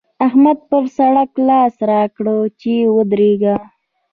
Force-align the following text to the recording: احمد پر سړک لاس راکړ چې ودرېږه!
احمد 0.27 0.57
پر 0.69 0.83
سړک 0.97 1.31
لاس 1.47 1.73
راکړ 1.91 2.25
چې 2.61 2.73
ودرېږه! 2.95 3.55